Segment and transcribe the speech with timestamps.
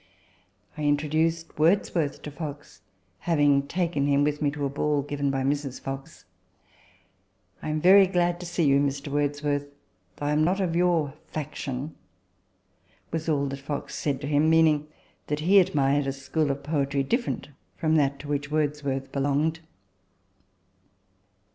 [0.79, 2.81] I introduced Wordsworth to Fox,
[3.19, 5.79] having taken him with me to a ball given by Mrs.
[5.79, 6.25] Fox."
[7.61, 9.09] I am very glad to see you, Mr.
[9.09, 9.67] Wordsworth,
[10.15, 11.93] though I am not of your faction,"
[13.11, 14.87] was all that Fox said to him meaning
[15.27, 19.59] that he admired a school of poetry different from that to which Wordsworth belonged.